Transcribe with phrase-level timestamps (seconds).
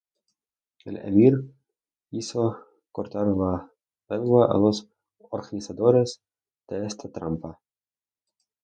[0.83, 1.35] El emir
[2.09, 2.57] hizo
[2.91, 3.71] cortar la
[4.09, 4.89] lengua a los
[5.29, 6.19] organizadores
[6.67, 7.59] de esta trampa.